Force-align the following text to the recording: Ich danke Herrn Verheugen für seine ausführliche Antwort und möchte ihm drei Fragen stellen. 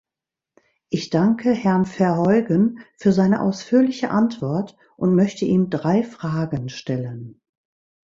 Ich 0.89 1.11
danke 1.11 1.51
Herrn 1.51 1.85
Verheugen 1.85 2.79
für 2.97 3.11
seine 3.11 3.39
ausführliche 3.39 4.09
Antwort 4.09 4.75
und 4.97 5.13
möchte 5.13 5.45
ihm 5.45 5.69
drei 5.69 6.01
Fragen 6.01 6.69
stellen. 6.69 7.39